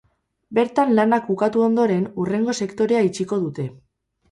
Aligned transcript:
Bertan 0.59 0.93
lanak 0.99 1.27
bukatu 1.33 1.63
ondoren, 1.67 2.09
hurrengo 2.23 2.59
sektorea 2.63 3.05
itxiko 3.13 3.43
dute. 3.47 3.71